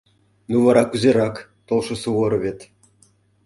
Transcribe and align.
—Ну, 0.49 0.57
вара 0.65 0.83
кузерак 0.87 1.35
толшо 1.67 1.95
Суворовет? 2.03 2.59